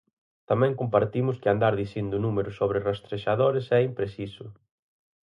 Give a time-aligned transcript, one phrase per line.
[0.49, 4.45] Tamén compartimos que andar dicindo números sobre rastrexadores é impreciso.